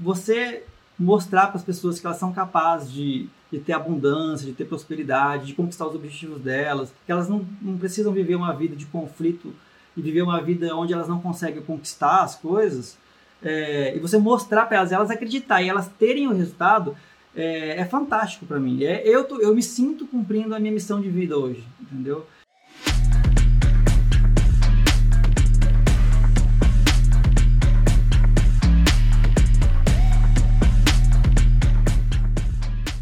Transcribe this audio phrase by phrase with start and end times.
[0.00, 0.62] Você
[0.96, 5.46] mostrar para as pessoas que elas são capazes de, de, ter abundância, de ter prosperidade,
[5.46, 9.52] de conquistar os objetivos delas, que elas não, não precisam viver uma vida de conflito
[9.96, 12.96] e viver uma vida onde elas não conseguem conquistar as coisas,
[13.42, 16.96] é, e você mostrar para elas, elas acreditar e elas terem o resultado,
[17.34, 18.84] é, é fantástico para mim.
[18.84, 22.24] É, eu, tô, eu me sinto cumprindo a minha missão de vida hoje, entendeu?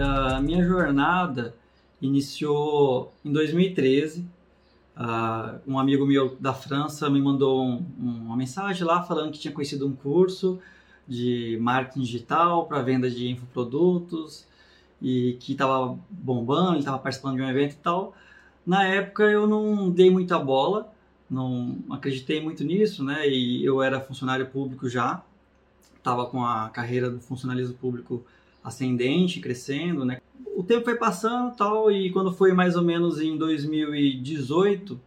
[0.00, 1.54] A minha jornada
[2.00, 4.26] iniciou em 2013.
[4.96, 9.52] Uh, um amigo meu da França me mandou um, uma mensagem lá falando que tinha
[9.52, 10.58] conhecido um curso
[11.06, 14.46] de marketing digital para venda de infoprodutos
[15.02, 18.14] e que estava bombando, ele estava participando de um evento e tal.
[18.64, 20.90] Na época eu não dei muita bola,
[21.28, 23.28] não acreditei muito nisso, né?
[23.28, 25.22] E eu era funcionário público já,
[25.98, 28.24] estava com a carreira do funcionalismo público
[28.62, 30.20] ascendente, crescendo, né?
[30.56, 35.00] O tempo foi passando tal, e quando foi mais ou menos em 2018, uh,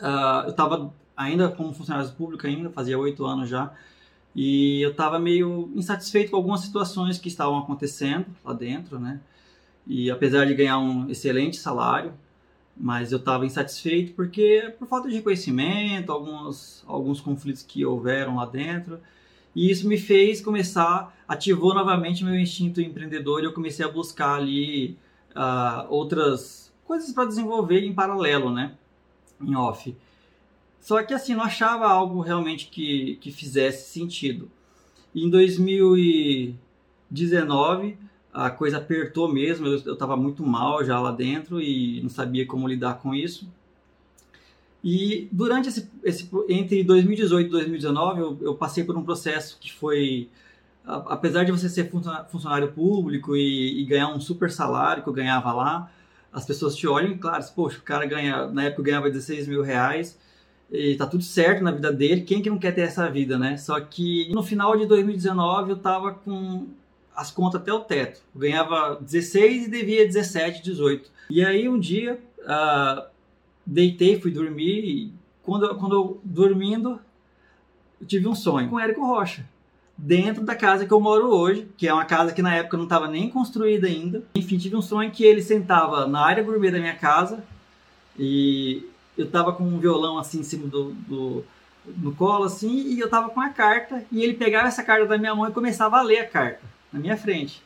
[0.00, 3.72] ah, eu estava ainda como funcionário público ainda, fazia oito anos já,
[4.34, 9.20] e eu estava meio insatisfeito com algumas situações que estavam acontecendo lá dentro, né?
[9.86, 12.14] E apesar de ganhar um excelente salário,
[12.76, 18.46] mas eu estava insatisfeito porque por falta de reconhecimento, alguns alguns conflitos que houveram lá
[18.46, 19.00] dentro,
[19.54, 24.36] e isso me fez começar, ativou novamente meu instinto empreendedor e eu comecei a buscar
[24.36, 24.96] ali
[25.30, 28.74] uh, outras coisas para desenvolver em paralelo, né?
[29.40, 29.96] Em off.
[30.80, 34.50] Só que assim, não achava algo realmente que, que fizesse sentido.
[35.14, 37.98] E em 2019,
[38.32, 42.68] a coisa apertou mesmo, eu estava muito mal já lá dentro e não sabia como
[42.68, 43.46] lidar com isso.
[44.82, 49.72] E durante esse, esse entre 2018 e 2019, eu, eu, passei por um processo que
[49.72, 50.28] foi,
[50.84, 51.90] apesar de você ser
[52.28, 55.90] funcionário público e, e, ganhar um super salário que eu ganhava lá,
[56.32, 59.48] as pessoas te olham e, claro, poxa, o cara ganha, na época eu ganhava 16
[59.48, 60.18] mil reais,
[60.70, 63.56] e tá tudo certo na vida dele, quem que não quer ter essa vida, né?
[63.56, 66.68] Só que no final de 2019 eu tava com
[67.14, 68.22] as contas até o teto.
[68.34, 71.10] Eu ganhava 16 e devia 17, 18.
[71.28, 73.09] E aí um dia, uh,
[73.70, 77.00] deitei, fui dormir e quando, quando eu dormindo,
[78.00, 79.48] eu tive um sonho com o Érico Rocha.
[79.96, 82.84] Dentro da casa que eu moro hoje, que é uma casa que na época não
[82.84, 84.24] estava nem construída ainda.
[84.34, 87.44] Enfim, tive um sonho que ele sentava na área gourmet da minha casa
[88.18, 91.44] e eu tava com um violão assim em cima do, do
[91.96, 95.18] no colo assim e eu tava com a carta e ele pegava essa carta da
[95.18, 97.62] minha mão e começava a ler a carta na minha frente.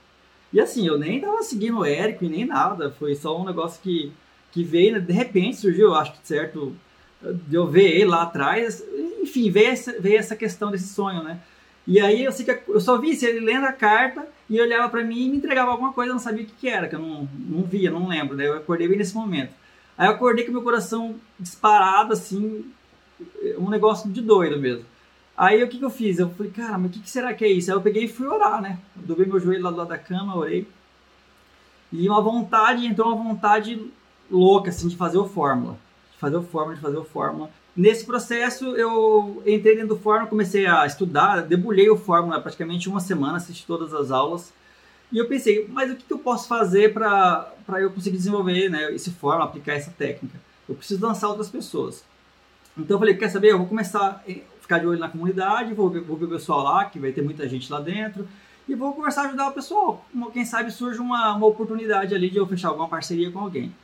[0.53, 3.81] E assim, eu nem tava seguindo o Érico e nem nada, foi só um negócio
[3.83, 4.13] que
[4.55, 6.77] que veio, né, de repente surgiu, acho que certo,
[7.21, 8.83] de eu ver ele lá atrás,
[9.21, 11.41] enfim, veio essa, veio essa questão desse sonho, né?
[11.85, 15.03] E aí eu sei que eu só vi ele lendo a carta e olhava para
[15.03, 17.01] mim e me entregava alguma coisa, eu não sabia o que, que era, que eu
[17.01, 19.53] não, não via, não lembro, daí eu acordei bem nesse momento.
[19.99, 22.65] Aí eu acordei com meu coração disparado, assim,
[23.59, 24.85] um negócio de doido mesmo.
[25.37, 26.21] Aí o que, que eu fiz?
[26.21, 27.73] Eu falei, cara, mas o que, que, será que é isso?
[27.73, 28.79] Aí eu peguei e fui orar, né?
[28.95, 30.67] Dobrei meu joelho lá do lado da cama, orei.
[31.93, 33.91] E uma vontade, entrou uma vontade
[34.31, 35.77] louca assim de fazer o fórmula,
[36.13, 37.51] de fazer o fórmula, de fazer o fórmula.
[37.77, 43.01] Nesse processo eu entrei dentro do fórmula, comecei a estudar, debulhei o fórmula praticamente uma
[43.01, 44.53] semana, assisti todas as aulas.
[45.11, 49.11] E eu pensei, mas o que, eu posso fazer para eu conseguir desenvolver né, esse
[49.11, 50.41] fórmula, aplicar essa técnica?
[50.69, 52.05] Eu preciso lançar outras pessoas.
[52.77, 53.53] Então eu falei, quer saber?
[53.53, 56.63] Eu vou começar a ficar de olho na comunidade, vou ver, vou ver o pessoal
[56.63, 58.27] lá, que vai ter muita gente lá dentro,
[58.69, 60.05] e vou conversar, ajudar o pessoal.
[60.33, 63.75] Quem sabe surge uma, uma oportunidade ali de eu fechar alguma parceria com alguém.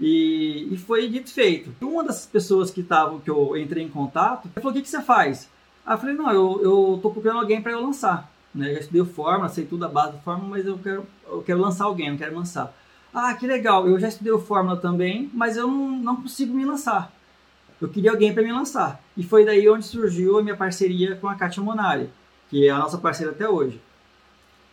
[0.00, 1.74] E, e foi dito feito.
[1.80, 5.00] Uma das pessoas que estavam, que eu entrei em contato, falou: o que, que você
[5.02, 5.48] faz?
[5.86, 8.30] Aí eu falei: não, eu, eu tô procurando alguém para eu lançar.
[8.54, 8.70] Né?
[8.70, 11.60] Eu já estudei Fórmula, sei tudo a base do Fórmula, mas eu quero, eu quero
[11.60, 12.74] lançar alguém, não quero lançar.
[13.12, 17.12] Ah, que legal, eu já estudei Fórmula também, mas eu não, não consigo me lançar.
[17.80, 19.00] Eu queria alguém para me lançar.
[19.16, 22.08] E foi daí onde surgiu a minha parceria com a Kátia Monari,
[22.48, 23.80] que é a nossa parceira até hoje.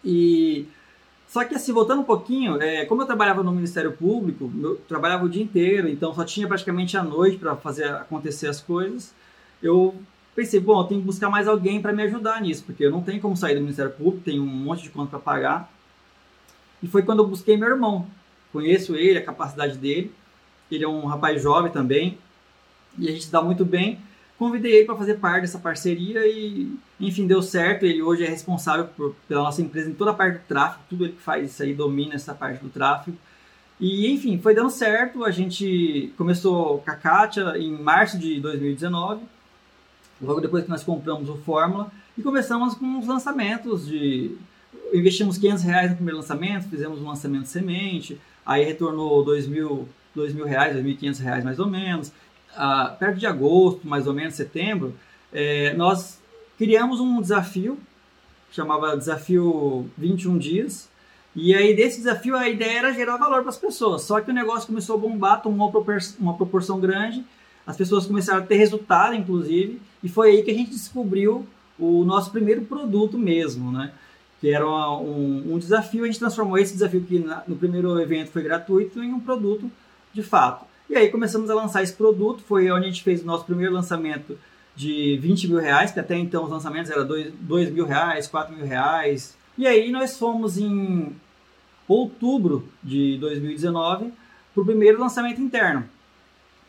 [0.03, 0.67] E
[1.31, 5.23] só que assim, voltando um pouquinho, é, como eu trabalhava no Ministério Público, eu trabalhava
[5.23, 9.13] o dia inteiro, então só tinha praticamente a noite para fazer acontecer as coisas.
[9.63, 9.95] Eu
[10.35, 13.01] pensei, bom, eu tenho que buscar mais alguém para me ajudar nisso, porque eu não
[13.01, 15.73] tenho como sair do Ministério Público, tenho um monte de conta para pagar.
[16.83, 18.07] E foi quando eu busquei meu irmão.
[18.51, 20.13] Conheço ele, a capacidade dele.
[20.69, 22.17] Ele é um rapaz jovem também,
[22.99, 24.01] e a gente se dá muito bem
[24.41, 27.85] convidei ele para fazer parte dessa parceria e, enfim, deu certo.
[27.85, 31.05] Ele hoje é responsável por, pela nossa empresa em toda a parte do tráfego, tudo
[31.05, 33.15] ele que faz isso aí, domina essa parte do tráfego.
[33.79, 35.23] E, enfim, foi dando certo.
[35.23, 39.21] A gente começou com a Kátia em março de 2019,
[40.19, 41.91] logo depois que nós compramos o Fórmula.
[42.17, 44.35] e começamos com os lançamentos de
[44.91, 50.33] investimos 500 reais no primeiro lançamento, fizemos um lançamento semente, aí retornou 2 mil, 2
[50.33, 52.11] mil reais, 2.500 reais mais ou menos.
[52.55, 54.95] Ah, perto de agosto, mais ou menos, setembro,
[55.31, 56.19] é, nós
[56.57, 57.77] criamos um desafio,
[58.51, 60.89] chamava Desafio 21 Dias,
[61.35, 64.33] e aí desse desafio a ideia era gerar valor para as pessoas, só que o
[64.33, 67.23] negócio começou a bombar, tomou uma proporção, uma proporção grande,
[67.65, 71.47] as pessoas começaram a ter resultado, inclusive, e foi aí que a gente descobriu
[71.79, 73.93] o nosso primeiro produto mesmo, né?
[74.41, 78.31] que era um, um, desafio, a gente transformou esse desafio que na, no primeiro evento
[78.31, 79.71] foi gratuito em um produto
[80.11, 80.65] de fato.
[80.91, 83.73] E aí começamos a lançar esse produto, foi onde a gente fez o nosso primeiro
[83.73, 84.37] lançamento
[84.75, 88.53] de 20 mil reais, que até então os lançamentos eram 2, 2 mil reais, 4
[88.53, 89.33] mil reais.
[89.57, 91.15] E aí nós fomos em
[91.87, 94.11] outubro de 2019
[94.53, 95.89] para o primeiro lançamento interno.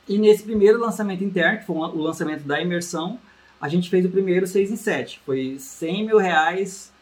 [0.09, 3.19] E nesse primeiro lançamento interno, que foi o lançamento da imersão,
[3.61, 5.21] a gente fez o primeiro 6 em 7.
[5.27, 6.93] Foi 100 mil reais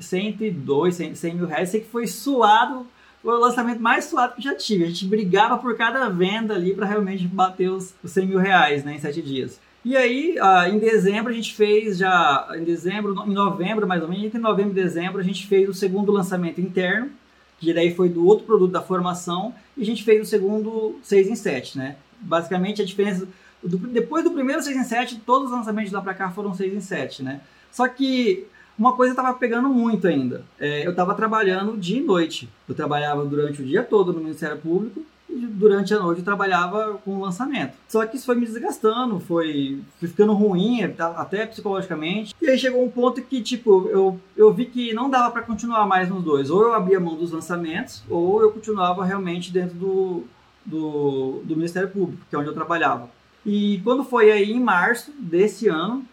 [0.00, 1.68] 102, 100 mil reais.
[1.68, 2.86] Sei que foi suado,
[3.22, 4.84] o lançamento mais suado que já tive.
[4.84, 8.84] A gente brigava por cada venda ali para realmente bater os, os 100 mil reais
[8.84, 9.60] né, em 7 dias.
[9.84, 14.08] E aí, uh, em dezembro, a gente fez já, em dezembro, em novembro mais ou
[14.08, 17.10] menos, entre novembro e dezembro, a gente fez o segundo lançamento interno,
[17.58, 21.28] que daí foi do outro produto da formação, e a gente fez o segundo 6
[21.28, 21.96] em 7, né?
[22.20, 23.26] Basicamente, a diferença,
[23.60, 26.74] do, depois do primeiro 6 em 7, todos os lançamentos lá para cá foram 6
[26.74, 27.40] em 7, né?
[27.72, 28.46] Só que
[28.78, 30.44] uma coisa estava pegando muito ainda.
[30.58, 32.48] É, eu estava trabalhando dia e noite.
[32.68, 37.00] Eu trabalhava durante o dia todo no Ministério Público e durante a noite eu trabalhava
[37.04, 37.74] com o lançamento.
[37.88, 42.34] Só que isso foi me desgastando, foi, foi ficando ruim, até psicologicamente.
[42.40, 45.86] E aí chegou um ponto que, tipo, eu, eu vi que não dava para continuar
[45.86, 46.50] mais nos dois.
[46.50, 50.24] Ou eu abria mão dos lançamentos, ou eu continuava realmente dentro do,
[50.64, 53.08] do, do Ministério Público, que é onde eu trabalhava.
[53.44, 56.04] E quando foi aí em março desse ano,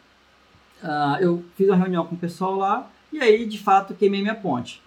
[0.84, 4.36] uh, eu fiz uma reunião com o pessoal lá e aí de fato queimei minha
[4.36, 4.82] ponte.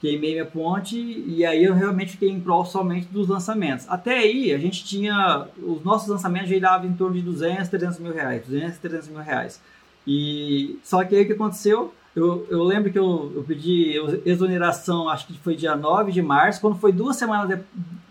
[0.00, 3.86] Queimei minha ponte e aí eu realmente fiquei em prol somente dos lançamentos.
[3.88, 8.12] Até aí a gente tinha, os nossos lançamentos giravam em torno de 200, 300 mil
[8.12, 9.60] reais, 200, 300 mil reais.
[10.06, 11.92] E só que aí o que aconteceu?
[12.14, 13.94] Eu, eu lembro que eu, eu pedi
[14.24, 17.62] exoneração, acho que foi dia 9 de março, quando foi duas semanas de,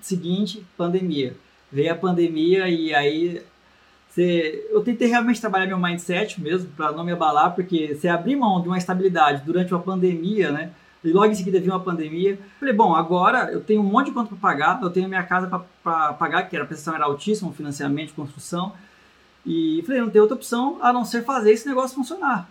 [0.02, 1.36] seguinte, pandemia.
[1.72, 3.42] Veio a pandemia e aí
[4.22, 8.62] eu tentei realmente trabalhar meu mindset mesmo, para não me abalar, porque você abrir mão
[8.62, 10.72] de uma estabilidade durante uma pandemia, né?
[11.04, 12.40] E logo em seguida veio uma pandemia.
[12.60, 15.48] Falei, bom, agora eu tenho um monte de conta para pagar, eu tenho minha casa
[15.84, 18.74] para pagar, que era, a prestação era altíssima, financiamento, construção.
[19.46, 22.50] E falei, não tem outra opção a não ser fazer esse negócio funcionar.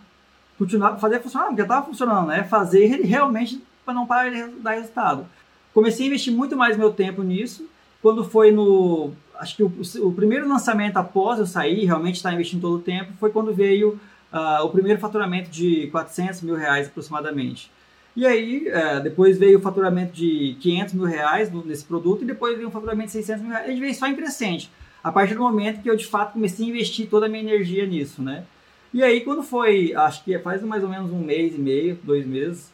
[0.57, 2.43] Continuar, fazer funcionar, porque estava funcionando, né?
[2.43, 5.25] Fazer ele realmente para não parar de dar resultado.
[5.73, 7.69] Comecei a investir muito mais meu tempo nisso.
[8.01, 9.71] Quando foi no acho que o,
[10.07, 13.53] o, primeiro lançamento após eu sair, realmente estar tá investindo todo o tempo, foi quando
[13.53, 13.99] veio
[14.31, 17.71] uh, o primeiro faturamento de 400 mil reais aproximadamente.
[18.15, 22.55] E aí, uh, depois veio o faturamento de 500 mil reais nesse produto e depois
[22.55, 23.69] veio o faturamento de 600 mil reais.
[23.69, 24.71] A veio só em crescente.
[25.03, 27.85] A partir do momento que eu, de fato, comecei a investir toda a minha energia
[27.85, 28.43] nisso, né?
[28.93, 32.25] E aí, quando foi, acho que faz mais ou menos um mês e meio, dois
[32.25, 32.71] meses,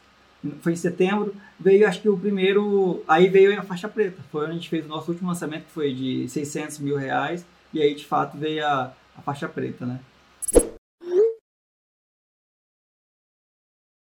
[0.62, 4.52] foi em setembro, veio acho que o primeiro, aí veio a faixa preta, foi onde
[4.52, 7.96] a gente fez o nosso último lançamento, que foi de 600 mil reais, e aí
[7.96, 10.00] de fato veio a, a faixa preta, né?